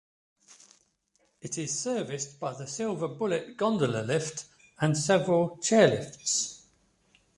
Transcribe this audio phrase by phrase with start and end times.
[1.43, 4.45] It is serviced by the Silver Bullet gondola lift
[4.79, 6.61] and several chairlifts.